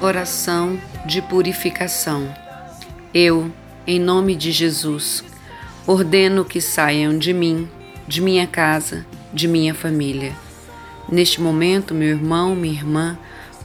[0.00, 2.32] Oração de purificação.
[3.12, 3.50] Eu,
[3.84, 5.24] em nome de Jesus,
[5.84, 7.68] ordeno que saiam de mim,
[8.06, 10.36] de minha casa, de minha família.
[11.10, 13.18] Neste momento, meu irmão, minha irmã,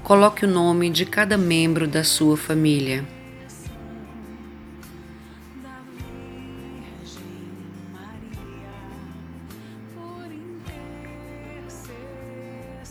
[0.03, 3.05] coloque o nome de cada membro da sua família.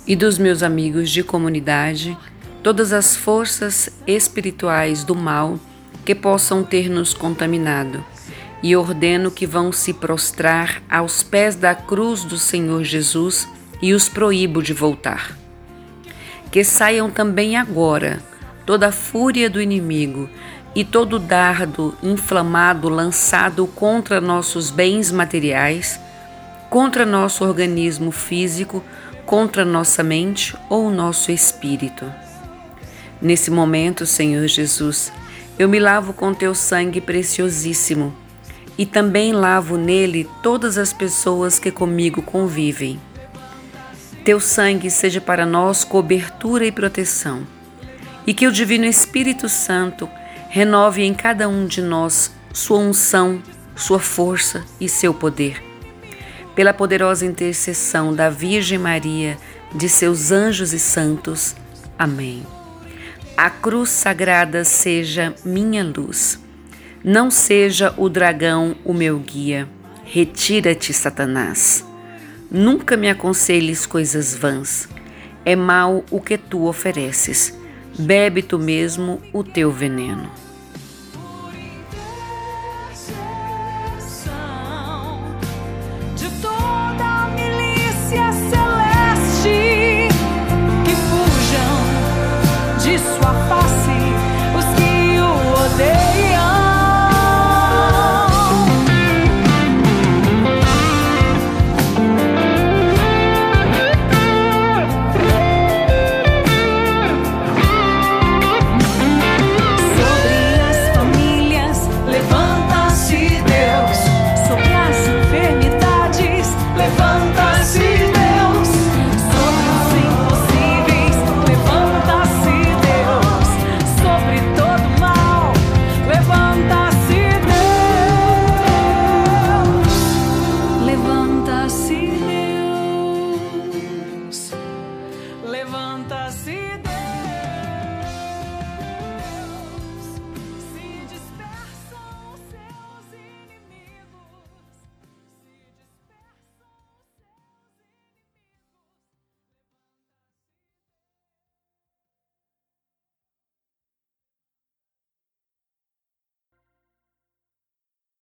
[0.06, 2.16] E dos meus amigos de comunidade,
[2.62, 5.58] todas as forças espirituais do mal
[6.04, 8.04] que possam ter nos contaminado,
[8.62, 13.48] e ordeno que vão se prostrar aos pés da cruz do Senhor Jesus
[13.80, 15.36] e os proíbo de voltar.
[16.50, 18.22] Que saiam também agora
[18.64, 20.28] toda a fúria do inimigo
[20.74, 25.98] e todo dardo inflamado lançado contra nossos bens materiais,
[26.70, 28.82] contra nosso organismo físico,
[29.26, 32.04] contra nossa mente ou nosso espírito.
[33.22, 35.12] Nesse momento, Senhor Jesus,
[35.56, 38.12] eu me lavo com teu sangue preciosíssimo
[38.76, 43.00] e também lavo nele todas as pessoas que comigo convivem.
[44.24, 47.46] Teu sangue seja para nós cobertura e proteção,
[48.26, 50.08] e que o Divino Espírito Santo
[50.48, 53.40] renove em cada um de nós sua unção,
[53.76, 55.62] sua força e seu poder.
[56.56, 59.38] Pela poderosa intercessão da Virgem Maria,
[59.72, 61.54] de seus anjos e santos.
[61.96, 62.44] Amém.
[63.36, 66.38] A cruz sagrada seja minha luz.
[67.02, 69.66] Não seja o dragão o meu guia.
[70.04, 71.84] Retira-te, Satanás.
[72.50, 74.86] Nunca me aconselhes coisas vãs.
[75.44, 77.58] É mal o que tu ofereces.
[77.98, 80.30] Bebe tu mesmo o teu veneno.